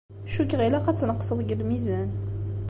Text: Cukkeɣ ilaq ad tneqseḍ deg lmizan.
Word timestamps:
Cukkeɣ 0.33 0.61
ilaq 0.67 0.85
ad 0.87 0.97
tneqseḍ 0.97 1.37
deg 1.41 1.55
lmizan. 1.59 2.09